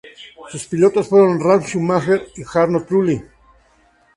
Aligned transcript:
Sus 0.49 0.65
pilotos 0.65 1.09
fueron 1.09 1.39
Ralf 1.39 1.67
Schumacher 1.67 2.27
y 2.35 2.43
Jarno 2.43 2.83
Trulli. 2.83 3.21